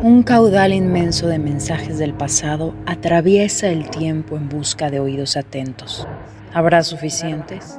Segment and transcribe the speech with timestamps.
[0.00, 6.06] Un caudal inmenso de mensajes del pasado atraviesa el tiempo en busca de oídos atentos.
[6.54, 7.76] ¿Habrá suficientes?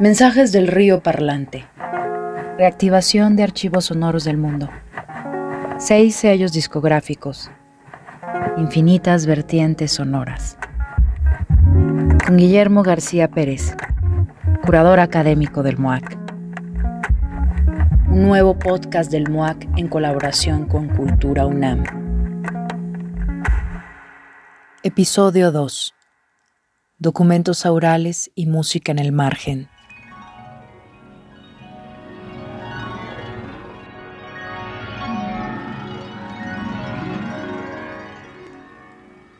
[0.00, 1.66] Mensajes del río parlante.
[2.56, 4.70] Reactivación de archivos sonoros del mundo.
[5.76, 7.50] Seis sellos discográficos.
[8.56, 10.56] Infinitas vertientes sonoras.
[12.26, 13.76] Con Guillermo García Pérez,
[14.64, 16.21] curador académico del MOAC
[18.12, 21.82] nuevo podcast del MOAC en colaboración con Cultura UNAM.
[24.82, 25.94] Episodio 2.
[26.98, 29.68] Documentos aurales y música en el margen.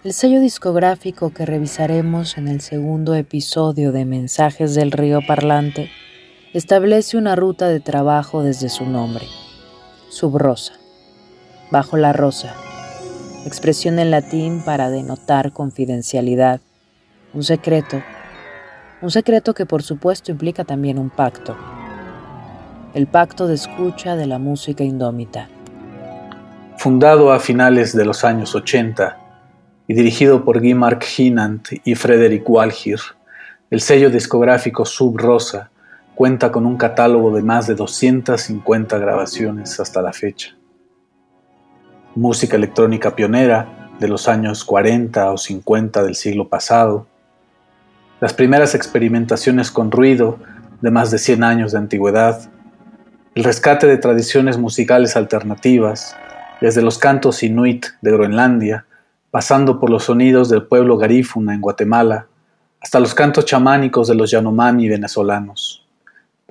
[0.02, 5.90] El sello discográfico que revisaremos en el segundo episodio de Mensajes del Río Parlante
[6.52, 9.24] establece una ruta de trabajo desde su nombre,
[10.10, 10.74] subrosa,
[11.70, 12.54] bajo la rosa,
[13.46, 16.60] expresión en latín para denotar confidencialidad,
[17.32, 18.02] un secreto,
[19.00, 21.56] un secreto que por supuesto implica también un pacto,
[22.92, 25.48] el pacto de escucha de la música indómita.
[26.76, 29.16] Fundado a finales de los años 80
[29.88, 33.00] y dirigido por Guy Mark Hinant y Frederick Walhir,
[33.70, 35.71] el sello discográfico Sub Rosa
[36.22, 40.56] cuenta con un catálogo de más de 250 grabaciones hasta la fecha.
[42.14, 47.08] Música electrónica pionera de los años 40 o 50 del siglo pasado,
[48.20, 50.38] las primeras experimentaciones con ruido
[50.80, 52.48] de más de 100 años de antigüedad,
[53.34, 56.16] el rescate de tradiciones musicales alternativas,
[56.60, 58.86] desde los cantos inuit de Groenlandia,
[59.32, 62.28] pasando por los sonidos del pueblo garífuna en Guatemala,
[62.80, 65.81] hasta los cantos chamánicos de los Yanomami venezolanos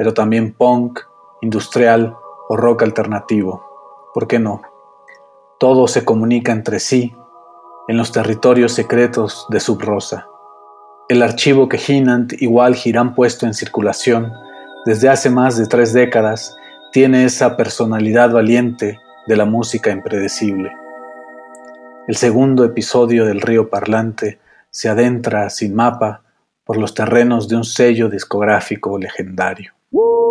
[0.02, 1.00] pero también punk,
[1.42, 2.16] industrial
[2.50, 4.10] o rock alternativo.
[4.16, 4.64] ¿Por qué no?
[5.60, 7.16] Todo se comunica entre sí
[7.88, 10.26] en los territorios secretos de Subrosa.
[11.08, 14.34] El archivo que Hinant y Walhir han puesto en circulación
[14.88, 16.56] desde hace más de tres décadas
[16.92, 18.98] tiene esa personalidad valiente
[19.28, 20.72] de la música impredecible.
[22.08, 24.40] El segundo episodio del Río Parlante
[24.72, 26.24] se adentra sin mapa
[26.66, 29.74] por los terrenos de un sello discográfico legendario.
[29.92, 30.31] Woo!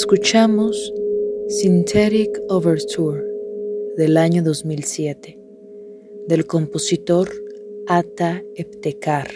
[0.00, 0.92] Escuchamos
[1.48, 3.20] Synthetic Overture
[3.96, 5.36] del año 2007
[6.28, 7.28] del compositor
[7.88, 9.28] Ata Eptekar,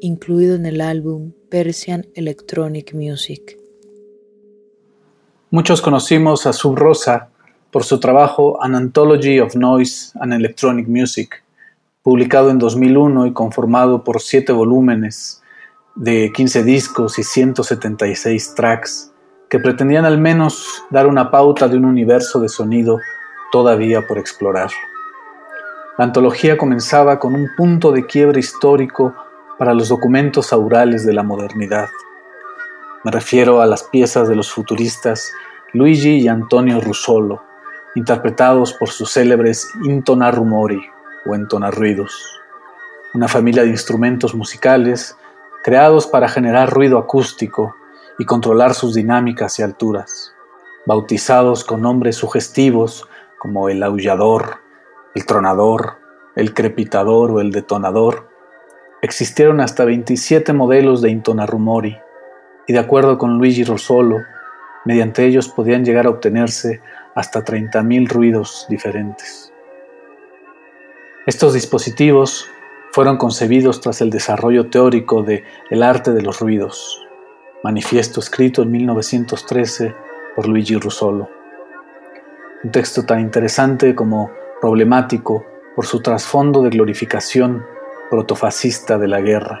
[0.00, 3.58] incluido en el álbum Persian Electronic Music.
[5.50, 7.28] Muchos conocimos a Sub Rosa
[7.70, 11.44] por su trabajo An Anthology of Noise and Electronic Music,
[12.02, 15.42] publicado en 2001 y conformado por siete volúmenes
[15.94, 19.11] de 15 discos y 176 tracks
[19.52, 23.00] que pretendían al menos dar una pauta de un universo de sonido
[23.50, 24.70] todavía por explorar.
[25.98, 29.14] La antología comenzaba con un punto de quiebre histórico
[29.58, 31.90] para los documentos aurales de la modernidad.
[33.04, 35.34] Me refiero a las piezas de los futuristas
[35.74, 37.42] Luigi y Antonio Russolo,
[37.94, 40.80] interpretados por sus célebres Intonarumori
[41.26, 42.40] o entonarruidos,
[43.12, 45.14] una familia de instrumentos musicales
[45.62, 47.76] creados para generar ruido acústico
[48.18, 50.34] y controlar sus dinámicas y alturas,
[50.86, 54.60] bautizados con nombres sugestivos como el aullador,
[55.14, 55.98] el tronador,
[56.36, 58.28] el crepitador o el detonador,
[59.02, 61.98] existieron hasta 27 modelos de intonarumori,
[62.66, 64.18] y de acuerdo con Luigi Rosolo,
[64.84, 66.80] mediante ellos podían llegar a obtenerse
[67.14, 69.52] hasta 30.000 ruidos diferentes.
[71.26, 72.48] Estos dispositivos
[72.92, 77.06] fueron concebidos tras el desarrollo teórico de El arte de los ruidos,
[77.62, 79.94] manifiesto escrito en 1913
[80.34, 81.28] por Luigi Russolo.
[82.64, 84.30] Un texto tan interesante como
[84.60, 85.44] problemático
[85.74, 87.64] por su trasfondo de glorificación
[88.10, 89.60] protofascista de la guerra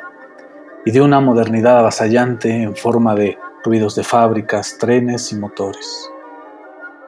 [0.84, 6.10] y de una modernidad avasallante en forma de ruidos de fábricas, trenes y motores.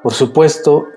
[0.03, 0.89] Por supuesto,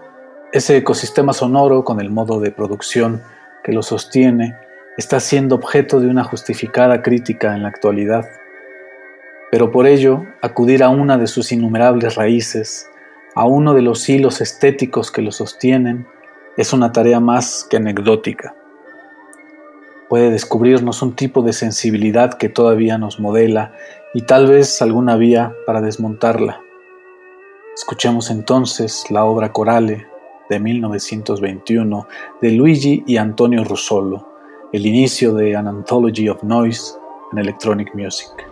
[0.51, 3.21] ese ecosistema sonoro con el modo de producción
[3.63, 4.55] que lo sostiene
[4.97, 8.25] está siendo objeto de una justificada crítica en la actualidad,
[9.51, 12.89] pero por ello acudir a una de sus innumerables raíces,
[13.35, 16.07] a uno de los hilos estéticos que lo sostienen,
[16.57, 18.55] es una tarea más que anecdótica.
[20.09, 23.73] Puede descubrirnos un tipo de sensibilidad que todavía nos modela
[24.13, 26.61] y tal vez alguna vía para desmontarla.
[27.75, 30.07] Escuchemos entonces la obra Corale
[30.49, 32.07] de 1921
[32.41, 34.27] de Luigi y Antonio Russolo,
[34.73, 36.93] el inicio de An Anthology of Noise
[37.33, 38.46] en Electronic Music.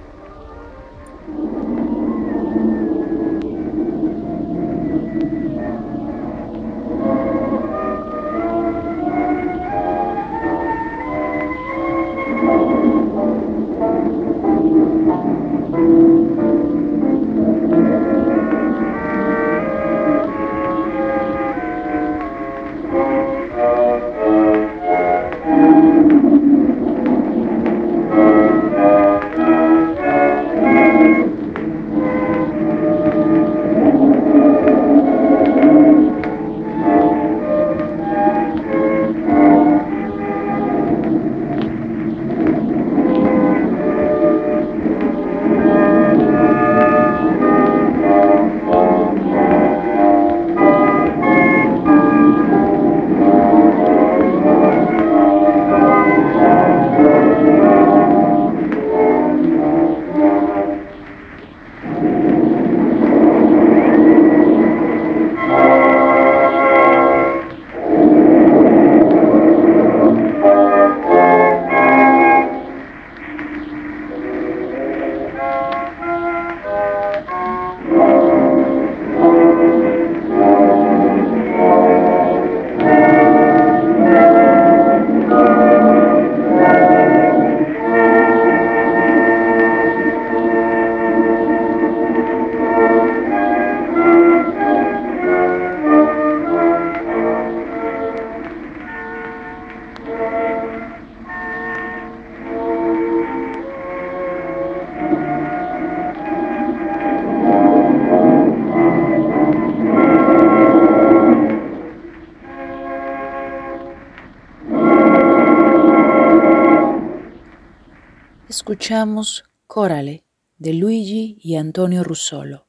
[118.86, 120.26] Escuchamos Corale
[120.60, 122.68] de Luigi y Antonio Russolo,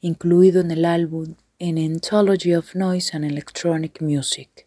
[0.00, 4.66] incluido en el álbum An Anthology of Noise and Electronic Music.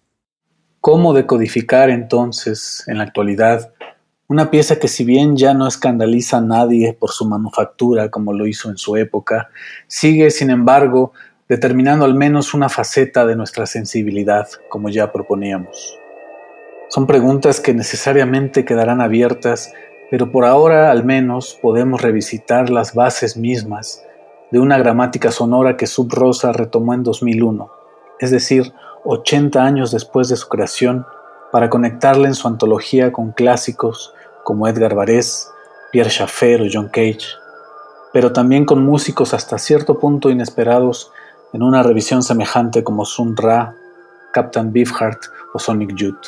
[0.79, 3.74] ¿Cómo decodificar entonces, en la actualidad,
[4.29, 8.48] una pieza que si bien ya no escandaliza a nadie por su manufactura como lo
[8.48, 9.50] hizo en su época,
[9.88, 11.12] sigue, sin embargo,
[11.50, 16.00] determinando al menos una faceta de nuestra sensibilidad, como ya proponíamos?
[16.88, 19.74] Son preguntas que necesariamente quedarán abiertas
[20.13, 24.03] pero por ahora al menos podemos revisitar las bases mismas
[24.51, 27.72] de una gramática sonora que Sub Rosa retomó en 2001,
[28.20, 31.08] es decir, 80 años después de su creación,
[31.51, 35.48] para conectarla en su antología con clásicos como Edgar Varese,
[35.91, 37.25] Pierre Schaeffer o John Cage,
[38.13, 41.12] pero también con músicos hasta cierto punto inesperados
[41.53, 43.75] en una revisión semejante como Sun Ra,
[44.32, 45.22] Captain Beefheart
[45.55, 46.27] o Sonic Youth.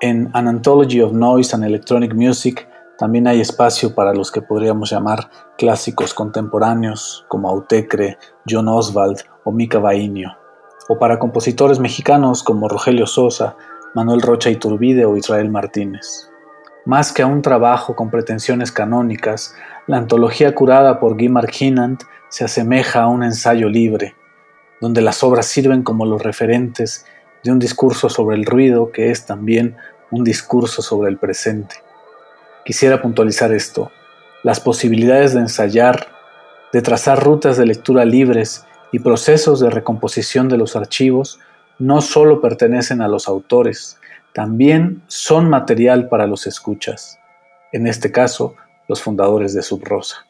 [0.00, 2.69] En An Anthology of Noise and Electronic Music
[3.00, 9.52] también hay espacio para los que podríamos llamar clásicos contemporáneos como Autecre, John Oswald o
[9.52, 10.36] Mica Bainio,
[10.86, 13.56] o para compositores mexicanos como Rogelio Sosa,
[13.94, 16.30] Manuel Rocha Iturbide o Israel Martínez.
[16.84, 19.54] Más que a un trabajo con pretensiones canónicas,
[19.86, 24.14] la antología curada por Guy Hinand se asemeja a un ensayo libre,
[24.82, 27.06] donde las obras sirven como los referentes
[27.44, 29.78] de un discurso sobre el ruido que es también
[30.10, 31.76] un discurso sobre el presente.
[32.64, 33.90] Quisiera puntualizar esto.
[34.42, 36.08] Las posibilidades de ensayar,
[36.72, 41.40] de trazar rutas de lectura libres y procesos de recomposición de los archivos
[41.78, 43.98] no solo pertenecen a los autores,
[44.34, 47.18] también son material para los escuchas,
[47.72, 48.54] en este caso,
[48.86, 50.26] los fundadores de Subrosa.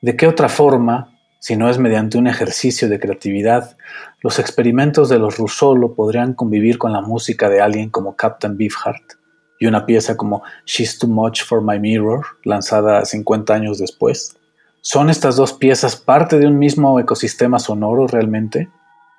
[0.00, 3.76] ¿De qué otra forma, si no es mediante un ejercicio de creatividad,
[4.20, 9.21] los experimentos de los Russolo podrían convivir con la música de alguien como Captain Beefheart?
[9.62, 14.36] Y una pieza como She's Too Much for My Mirror, lanzada 50 años después.
[14.80, 18.68] ¿Son estas dos piezas parte de un mismo ecosistema sonoro realmente?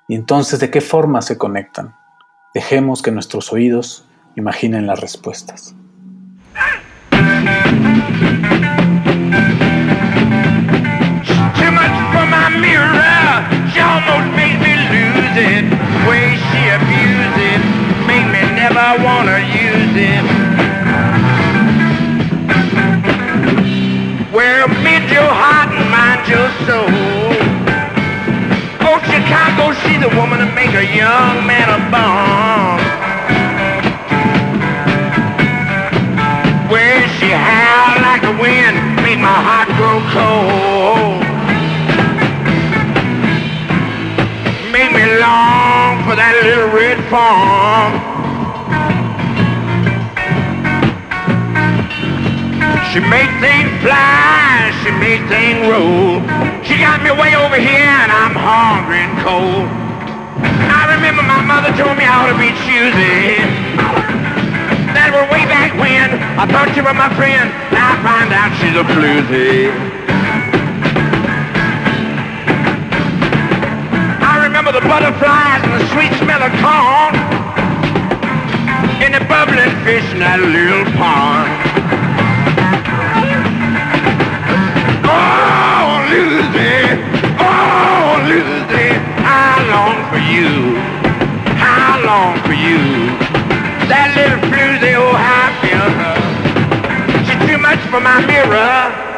[0.06, 1.94] ¿Y entonces de qué forma se conectan?
[2.52, 4.04] Dejemos que nuestros oídos
[4.36, 5.74] imaginen las respuestas.
[30.64, 32.80] Make a young man a bomb.
[36.70, 41.20] Well, she howled like the wind, made my heart grow cold.
[44.72, 47.92] Made me long for that little red farm.
[52.90, 56.22] She made things fly, she made things roll.
[56.64, 59.83] She got me way over here and I'm hungry and cold.
[61.34, 63.42] My mother told me ought to be choosy.
[64.94, 67.50] That was way back when I thought you were my friend.
[67.74, 69.66] Now I find out she's a floozy.
[74.22, 77.18] I remember the butterflies and the sweet smell of corn.
[79.02, 81.63] And the bubbling fish in that little pond.
[97.94, 99.14] for my mirror.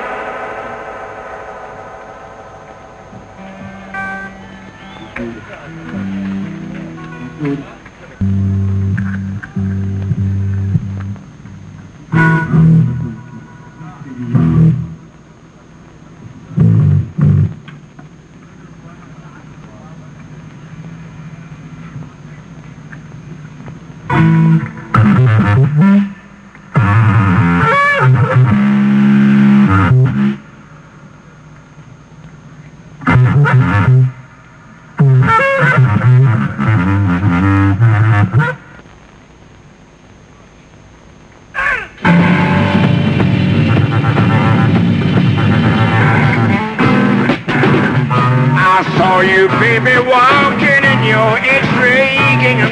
[49.17, 52.21] saw you, baby, walking in your X-ray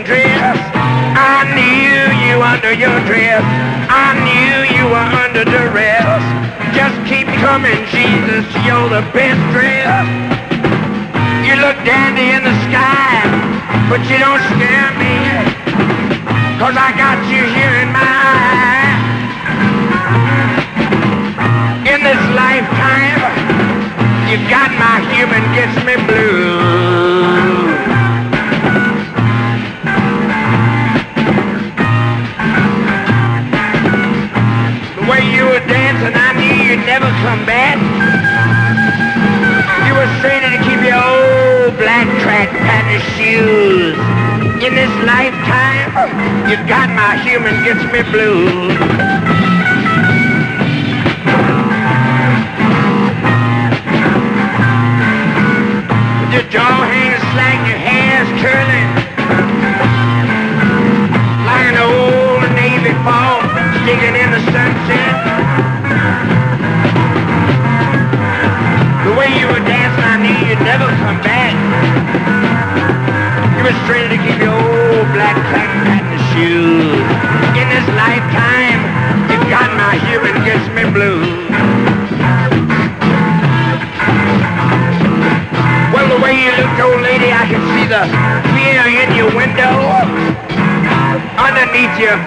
[0.04, 0.58] dress.
[1.16, 3.40] I knew you under your dress.
[3.88, 6.20] I knew you were under duress.
[6.76, 10.04] Just keep coming, Jesus, you're the best dress.
[11.48, 13.24] You look dandy in the sky,
[13.88, 15.16] but you don't scare me.
[16.60, 18.92] Cause I got you here in my eye.
[21.88, 23.23] In this lifetime,
[24.34, 26.58] you got my human gets me blue.
[34.96, 37.78] The way you were dancing, I knew you'd never come back.
[39.86, 43.94] You were singing to keep your old black track pattern shoes.
[44.64, 49.43] In this lifetime, you got my human gets me blue.
[56.34, 58.90] your jaw hanging slack, your hair's curling.
[61.46, 63.38] Like an old navy ball
[63.78, 65.14] sticking in the sunset.
[69.06, 71.54] The way you were dancing, I knew you'd never come back.
[73.54, 76.98] You were straining to keep your old black patent shoes.
[77.54, 78.23] In this life,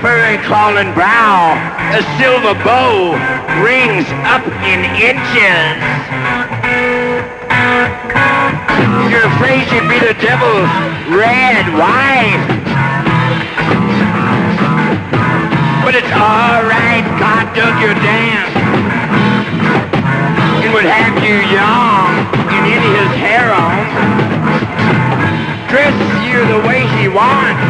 [0.01, 1.55] furry clawing brow,
[1.95, 3.15] a silver bow
[3.63, 5.79] rings up in inches.
[9.07, 10.67] You're afraid you'd be the devil's
[11.15, 12.43] red wife.
[15.85, 18.51] But it's alright, God dug your dance
[20.61, 22.11] and would have you young
[22.51, 24.27] and in his harem.
[25.71, 25.95] Dress
[26.27, 27.66] you the way he wants,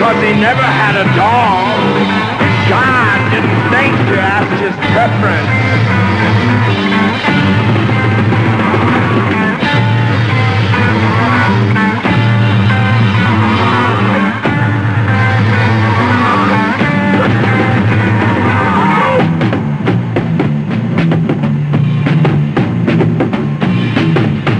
[0.00, 1.68] cause he never had a doll.
[2.72, 5.50] God didn't think to ask his preference.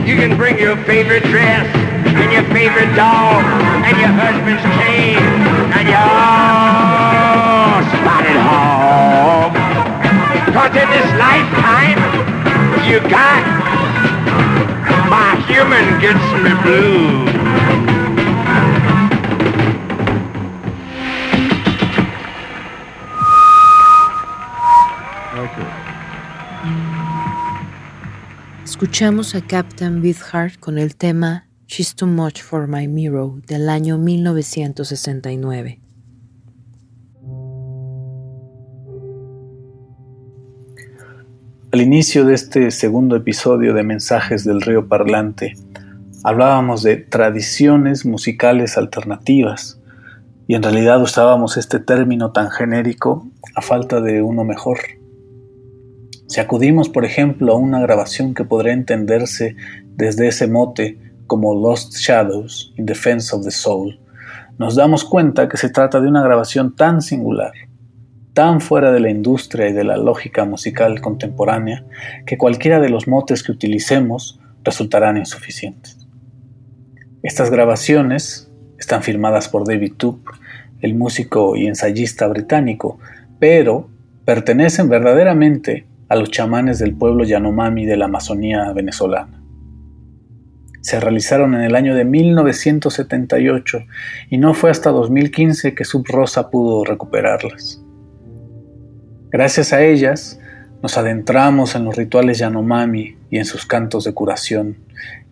[0.06, 1.66] You can bring your favorite dress
[2.04, 3.42] and your favorite dog
[3.86, 5.29] and your husband's cane
[10.70, 11.98] In this lifetime,
[12.88, 13.42] you got
[15.10, 17.30] my human gets me blue.
[28.64, 33.98] Escuchamos a Captain Beefheart con el tema She's Too Much for My Mirror del año
[33.98, 35.79] 1969.
[41.72, 45.52] Al inicio de este segundo episodio de Mensajes del Río Parlante,
[46.24, 49.80] hablábamos de tradiciones musicales alternativas
[50.48, 53.24] y en realidad usábamos este término tan genérico
[53.54, 54.78] a falta de uno mejor.
[56.26, 59.54] Si acudimos, por ejemplo, a una grabación que podría entenderse
[59.94, 64.00] desde ese mote como Lost Shadows in Defense of the Soul,
[64.58, 67.52] nos damos cuenta que se trata de una grabación tan singular,
[68.40, 71.84] tan fuera de la industria y de la lógica musical contemporánea,
[72.24, 76.08] que cualquiera de los motes que utilicemos resultarán insuficientes.
[77.22, 80.26] Estas grabaciones están firmadas por David Tup,
[80.80, 82.98] el músico y ensayista británico,
[83.38, 83.90] pero
[84.24, 89.38] pertenecen verdaderamente a los chamanes del pueblo Yanomami de la Amazonía venezolana.
[90.80, 93.82] Se realizaron en el año de 1978
[94.30, 97.84] y no fue hasta 2015 que Sub Rosa pudo recuperarlas.
[99.32, 100.40] Gracias a ellas,
[100.82, 104.78] nos adentramos en los rituales Yanomami y en sus cantos de curación,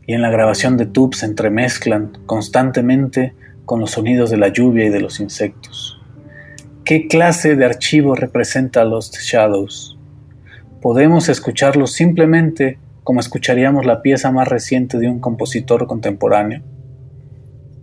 [0.07, 3.35] y en la grabación de Tub se entremezclan constantemente
[3.65, 6.01] con los sonidos de la lluvia y de los insectos.
[6.85, 9.99] ¿Qué clase de archivo representa Lost Shadows?
[10.81, 16.63] Podemos escucharlos simplemente como escucharíamos la pieza más reciente de un compositor contemporáneo.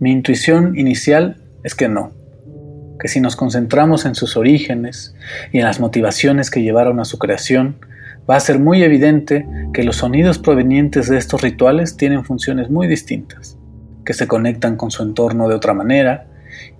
[0.00, 2.12] Mi intuición inicial es que no,
[2.98, 5.14] que si nos concentramos en sus orígenes
[5.52, 7.76] y en las motivaciones que llevaron a su creación,
[8.28, 12.88] va a ser muy evidente que los sonidos provenientes de estos rituales tienen funciones muy
[12.88, 13.58] distintas,
[14.04, 16.26] que se conectan con su entorno de otra manera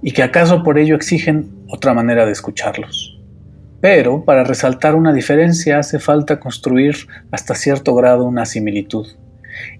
[0.03, 3.21] y que acaso por ello exigen otra manera de escucharlos.
[3.81, 6.97] Pero para resaltar una diferencia hace falta construir
[7.31, 9.07] hasta cierto grado una similitud.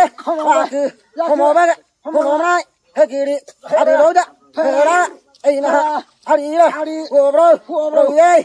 [0.66, 0.92] 嘿，
[1.30, 2.64] 乌毛贝个，乌毛来！
[2.94, 3.38] 嘿，这里
[3.76, 4.20] 阿弟罗着，
[4.54, 5.08] 嘿啦！
[5.42, 6.04] 哎呀！
[6.24, 6.70] 阿弟了，
[7.08, 8.16] 过不喽，过不喽！
[8.18, 8.44] 哎！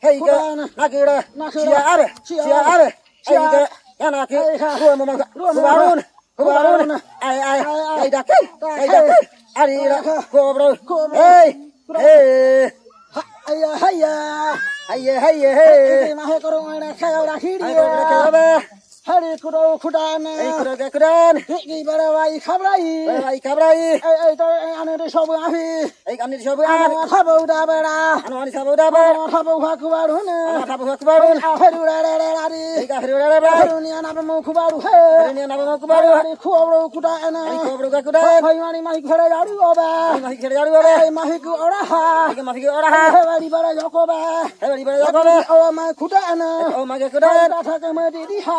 [0.00, 2.92] 嘿个，那过来，吃阿的，吃阿的！
[3.26, 6.04] 嘿个，阿娜姐，罗木木个，罗木木个！
[7.20, 7.64] 哎哎哎呀！
[7.98, 8.24] 哎呀！
[9.54, 10.76] 阿弟了，过不喽，
[11.14, 11.56] 哎！
[16.18, 16.36] Mahi
[17.00, 17.18] khare
[17.76, 17.82] jaru
[18.28, 18.44] oba.
[18.48, 18.77] Ei
[19.08, 21.34] হরে কুরো খুটান। এই কুরো গে কুরান
[21.74, 23.78] এই বড় ভাই খাবরাই বড় ভাই খাবরাই
[24.26, 24.46] এই তো
[24.80, 25.66] আনের সব আহি।
[26.10, 30.28] এই আনের সব আন খাব উড়া বড়া। আন খাব উড়া বড়া। খাব খাকুবার হুন
[30.70, 34.18] খাব খাকুবার হুন হরে উড়া রে রে আরে এই হরে উড়া রে বড়া। দুনিয়া নাম
[34.28, 38.20] মু খুবার হে দুনিয়া নাম মু খুবার হরে খুবড়ো কুটা আন এই খুবড়ো গে কুটা।
[38.46, 39.90] ভাই মানি মাহি ঘরে জাড়ু ওবা
[40.24, 42.04] মাহি ঘরে জাড়ু ওবা এই মাহি কু ওড়া হা
[42.38, 44.18] এই মাহি কু ওড়া হা হে বাড়ি বড় জকবা।
[44.60, 46.42] হে বাড়ি বড় জকবা। ও মা খুটা আন
[46.78, 47.28] ও মা গে কুটা
[47.68, 48.58] থাকে মে দিদি হা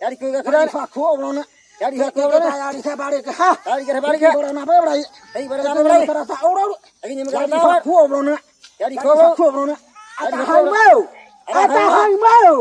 [0.00, 1.42] यार क्यों का करा फाखो ओना
[1.78, 4.80] यार ये क्यों का यार इसे बारे का हां यार इसे बारे का ओना बे
[4.80, 5.02] बड़ाई
[5.36, 8.36] ए बड़े जाने बड़ाई करा सा ओड़ा लेकिन ये मगर ना फाखो ओना
[8.80, 9.76] यार ये फाखो ओना
[10.18, 11.00] आता हाई माओ
[11.48, 12.54] आता हाई माओ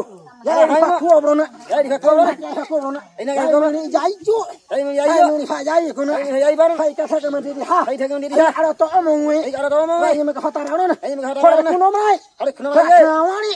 [0.47, 3.89] यार ये फाखो ओना यार ये फाखो ओना ये फाखो ओना इना का ओना नहीं
[3.91, 4.38] जाई जो
[4.73, 7.62] ए मैं जाई नहीं खा जाई को ना जाई बार खाई का सा में दीदी
[7.69, 10.62] हां खाई ठगम दीदी अरे तो ओमो ए अरे तो ओमो ए मैं का फता
[10.63, 13.56] रहा ना ए मैं का फता रहा ना अरे खुनो माई अरे खुनो माई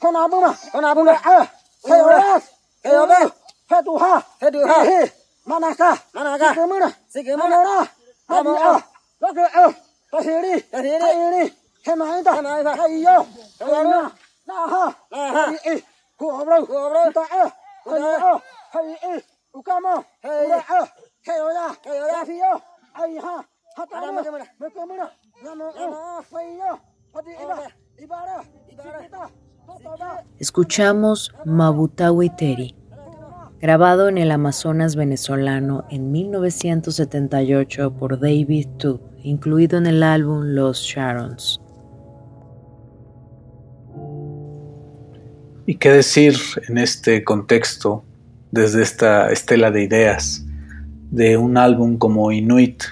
[0.00, 1.48] فنعبنا فنعبنا آه
[1.86, 2.42] سيوراس
[2.82, 3.30] سيوراس
[3.68, 5.12] فدوها فدوها هي إيه، إيه.
[5.46, 7.88] مناكا مناكا سيكمنا سيكمنا را
[8.30, 8.82] هذه آه
[9.22, 9.74] لك آه.
[10.12, 10.58] تهيري آه.
[10.72, 11.54] تهيري
[11.86, 13.26] حمايدا حمايدا هيو
[13.60, 14.10] حمايدا
[14.48, 14.94] ناها.
[15.12, 15.50] ناها.
[15.50, 15.82] هي إيه.
[16.18, 16.66] كوبرو.
[16.66, 17.10] كوبرو.
[17.10, 18.40] تا آه.
[18.72, 19.22] هي
[19.54, 20.88] وكما هي آه.
[21.24, 22.60] كيولا كيولا فيو
[23.04, 23.44] أيها.
[23.76, 25.10] حتى مكمنا مكمنا
[25.42, 26.22] نمو.
[26.22, 26.78] فيو
[27.16, 29.30] هذه عبارة عبارة عبارة
[30.38, 32.74] Escuchamos Mabutawi Teri,
[33.60, 40.82] grabado en el Amazonas venezolano en 1978 por David Tu, incluido en el álbum Los
[40.82, 41.60] Sharons.
[45.64, 46.36] ¿Y qué decir
[46.68, 48.04] en este contexto,
[48.52, 50.44] desde esta estela de ideas,
[51.10, 52.84] de un álbum como Inuit,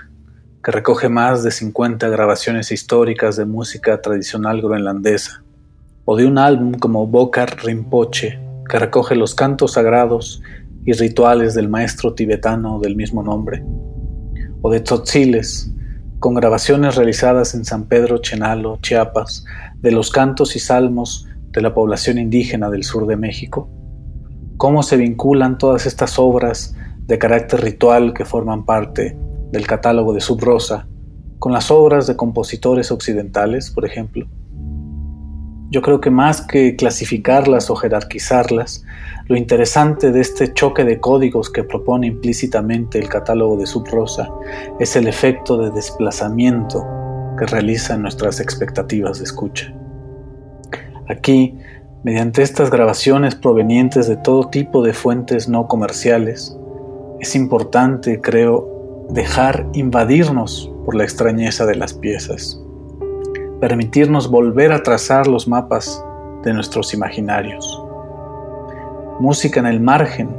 [0.63, 5.44] que recoge más de 50 grabaciones históricas de música tradicional groenlandesa?
[6.05, 8.39] O de un álbum como Bokar Rinpoche,
[8.69, 10.43] que recoge los cantos sagrados
[10.85, 13.65] y rituales del maestro tibetano del mismo nombre,
[14.61, 15.71] o de Tzotziles,
[16.19, 19.45] con grabaciones realizadas en San Pedro Chenalo, Chiapas,
[19.77, 23.69] de los cantos y salmos de la población indígena del sur de México.
[24.57, 29.17] ¿Cómo se vinculan todas estas obras de carácter ritual que forman parte
[29.53, 30.87] del catálogo de Subrosa
[31.39, 34.27] con las obras de compositores occidentales, por ejemplo?
[35.75, 38.85] Yo creo que más que clasificarlas o jerarquizarlas,
[39.27, 44.31] lo interesante de este choque de códigos que propone implícitamente el catálogo de Subrosa
[44.79, 46.87] es el efecto de desplazamiento
[47.37, 49.75] que realiza en nuestras expectativas de escucha.
[51.09, 51.59] Aquí,
[52.05, 56.57] mediante estas grabaciones provenientes de todo tipo de fuentes no comerciales,
[57.19, 62.64] es importante, creo, dejar invadirnos por la extrañeza de las piezas
[63.61, 66.05] permitirnos volver a trazar los mapas
[66.43, 67.83] de nuestros imaginarios.
[69.21, 70.37] Música en el margen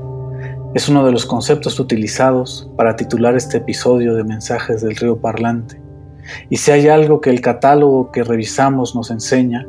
[0.74, 5.82] es uno de los conceptos utilizados para titular este episodio de Mensajes del Río Parlante.
[6.50, 9.66] Y si hay algo que el catálogo que revisamos nos enseña,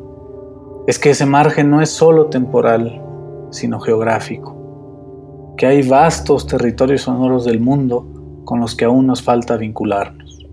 [0.86, 3.02] es que ese margen no es solo temporal,
[3.50, 9.56] sino geográfico, que hay vastos territorios sonoros del mundo con los que aún nos falta
[9.56, 10.46] vincularnos,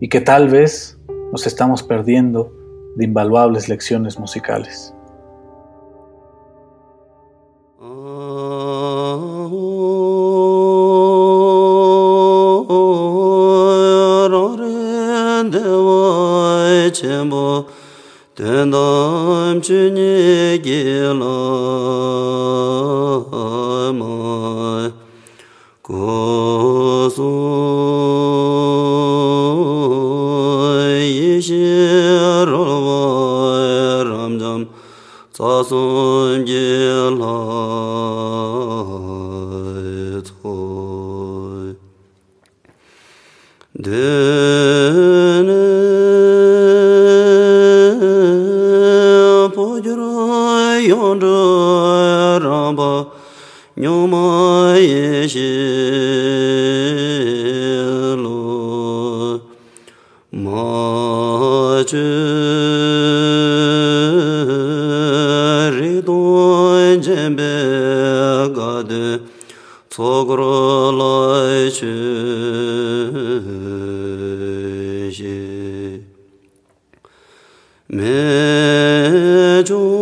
[0.00, 0.93] y que tal vez
[1.34, 2.52] nos estamos perdiendo
[2.94, 4.94] de invaluables lecciones musicales.
[50.90, 52.90] yong zhe rang ba
[53.76, 55.50] nyong ma ye xie
[58.22, 59.40] lo
[60.30, 62.10] ma zhe
[65.76, 67.52] ri don jen be
[68.56, 69.06] ga de
[69.94, 71.98] co gro lai xie
[75.16, 76.02] xie
[77.96, 78.22] me
[79.68, 79.93] zhu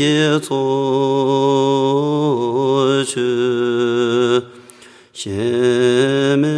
[0.00, 0.60] ye tso
[3.10, 3.28] chu
[5.12, 5.30] she
[6.42, 6.56] me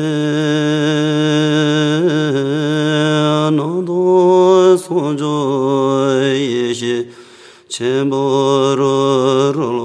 [3.58, 5.34] no do so jo
[6.34, 6.94] ye she
[7.68, 8.22] chen bo
[8.80, 9.77] ro ro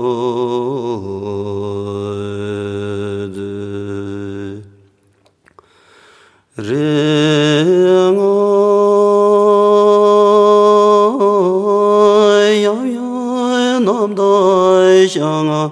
[13.85, 15.71] nam da shang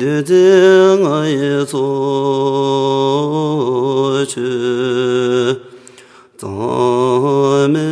[0.00, 0.44] de de
[1.00, 1.86] nga ye so
[4.32, 4.48] chu
[6.40, 7.88] zang me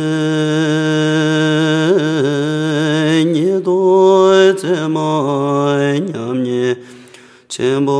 [3.33, 3.77] nye do
[4.61, 5.09] ze ma
[6.07, 6.75] nyam nye
[7.47, 7.99] chen bo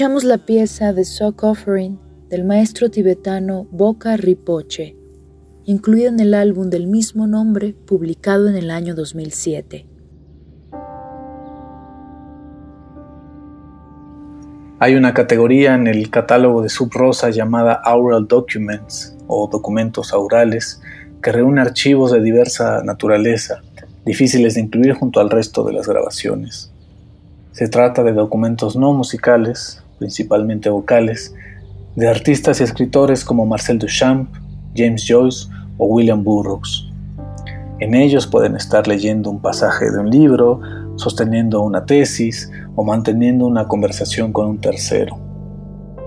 [0.00, 1.98] Escuchamos la pieza de Sock Offering
[2.30, 4.96] del maestro tibetano Boka Ripoche,
[5.66, 9.86] incluida en el álbum del mismo nombre publicado en el año 2007.
[14.78, 20.80] Hay una categoría en el catálogo de Sub Rosa llamada Aural Documents o documentos aurales
[21.22, 23.60] que reúne archivos de diversa naturaleza,
[24.06, 26.72] difíciles de incluir junto al resto de las grabaciones.
[27.52, 31.32] Se trata de documentos no musicales, principalmente vocales,
[31.94, 34.34] de artistas y escritores como Marcel Duchamp,
[34.74, 36.90] James Joyce o William Burroughs.
[37.80, 40.60] En ellos pueden estar leyendo un pasaje de un libro,
[40.96, 45.18] sosteniendo una tesis o manteniendo una conversación con un tercero.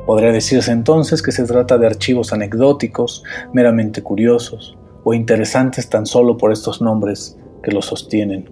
[0.05, 6.37] Podría decirse entonces que se trata de archivos anecdóticos, meramente curiosos, o interesantes tan solo
[6.37, 8.49] por estos nombres que los sostienen.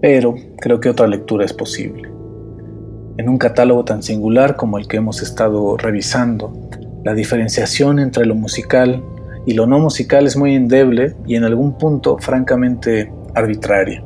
[0.00, 2.17] Pero creo que otra lectura es posible.
[3.18, 6.52] En un catálogo tan singular como el que hemos estado revisando,
[7.02, 9.02] la diferenciación entre lo musical
[9.44, 14.04] y lo no musical es muy endeble y en algún punto francamente arbitraria.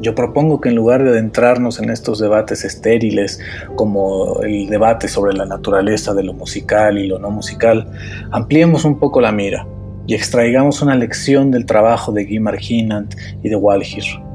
[0.00, 3.40] Yo propongo que en lugar de adentrarnos en estos debates estériles,
[3.74, 7.90] como el debate sobre la naturaleza de lo musical y lo no musical,
[8.30, 9.66] ampliemos un poco la mira
[10.06, 14.29] y extraigamos una lección del trabajo de Guy Marginant y de Walhir.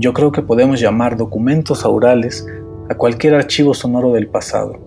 [0.00, 2.46] Yo creo que podemos llamar documentos aurales
[2.88, 4.78] a cualquier archivo sonoro del pasado.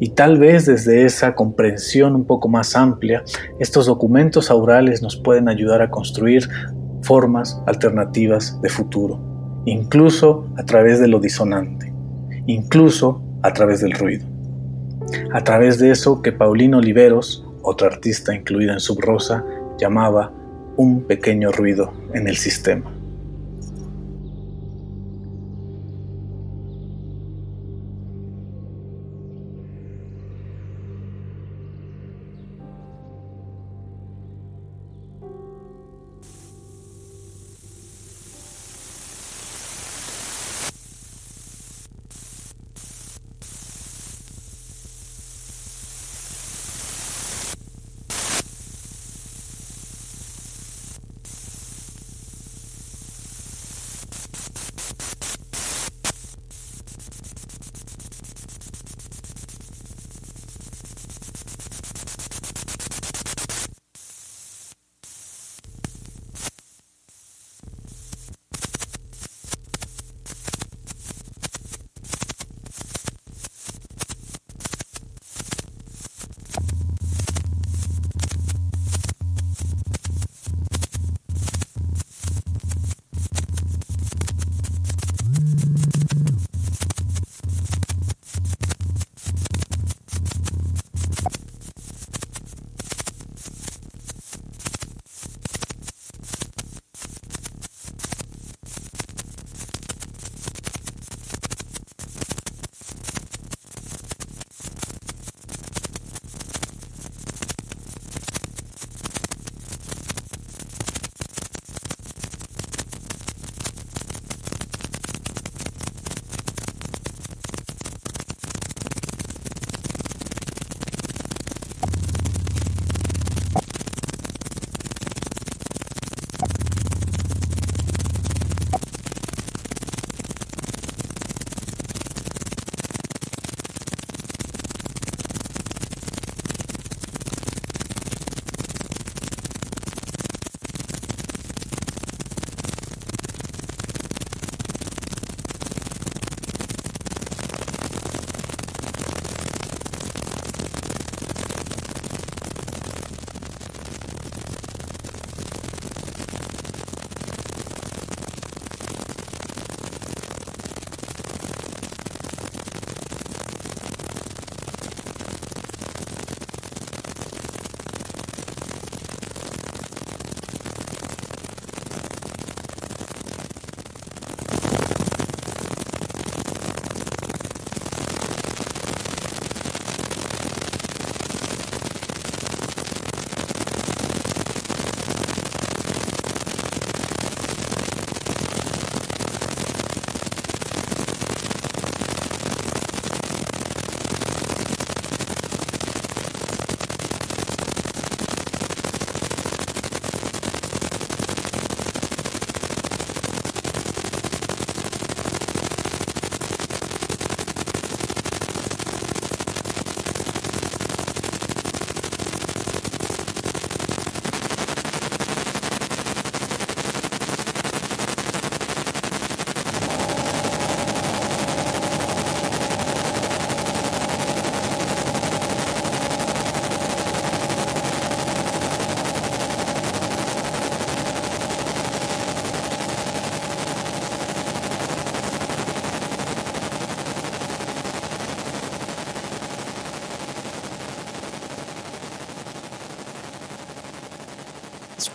[0.00, 3.22] Y tal vez desde esa comprensión un poco más amplia,
[3.60, 6.48] estos documentos aurales nos pueden ayudar a construir
[7.02, 9.20] formas alternativas de futuro,
[9.66, 11.92] incluso a través de lo disonante,
[12.46, 14.24] incluso a través del ruido.
[15.34, 19.44] A través de eso que Paulino Oliveros, otra artista incluida en Subrosa,
[19.78, 20.32] llamaba
[20.78, 22.95] un pequeño ruido en el sistema.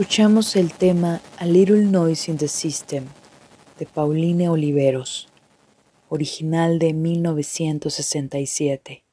[0.01, 3.03] Escuchamos el tema A Little Noise in the System
[3.77, 5.29] de Pauline Oliveros,
[6.09, 9.03] original de 1967,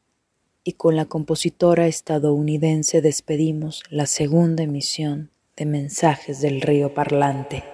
[0.65, 7.65] y con la compositora estadounidense despedimos la segunda emisión de Mensajes del Río Parlante.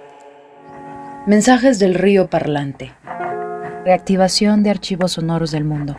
[1.28, 2.96] Mensajes del río parlante.
[3.84, 5.96] Reactivación de archivos sonoros del mundo.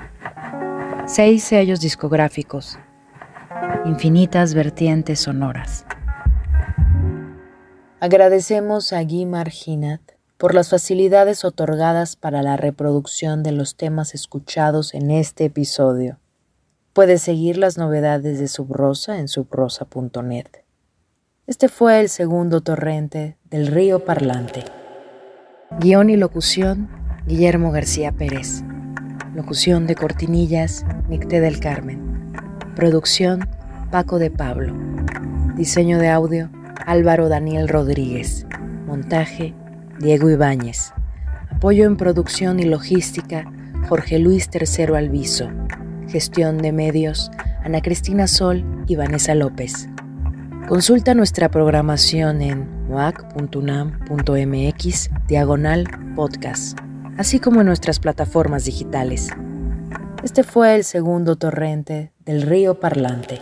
[1.08, 2.78] Seis sellos discográficos.
[3.86, 5.86] Infinitas vertientes sonoras.
[8.06, 10.00] Agradecemos a Guy Marginat
[10.38, 16.20] por las facilidades otorgadas para la reproducción de los temas escuchados en este episodio.
[16.94, 20.46] Puedes seguir las novedades de Subrosa en subrosa.net.
[21.48, 24.66] Este fue el segundo torrente del río parlante.
[25.80, 26.88] Guión y locución,
[27.26, 28.62] Guillermo García Pérez.
[29.34, 32.36] Locución de cortinillas, Nicté del Carmen.
[32.76, 33.50] Producción,
[33.90, 34.76] Paco de Pablo.
[35.56, 36.52] Diseño de audio,
[36.86, 38.46] Álvaro Daniel Rodríguez.
[38.86, 39.54] Montaje,
[40.00, 40.94] Diego Ibáñez.
[41.52, 43.52] Apoyo en producción y logística,
[43.88, 45.50] Jorge Luis III Alviso.
[46.08, 47.32] Gestión de medios,
[47.64, 49.90] Ana Cristina Sol y Vanessa López.
[50.68, 56.80] Consulta nuestra programación en moac.unam.mx diagonal podcast,
[57.18, 59.30] así como en nuestras plataformas digitales.
[60.24, 63.38] Este fue el segundo torrente del río parlante.